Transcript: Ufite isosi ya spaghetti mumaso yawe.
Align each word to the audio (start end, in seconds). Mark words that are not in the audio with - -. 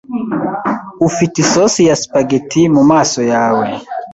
Ufite 1.07 1.35
isosi 1.45 1.81
ya 1.89 1.95
spaghetti 2.03 2.61
mumaso 2.75 3.21
yawe. 3.33 3.65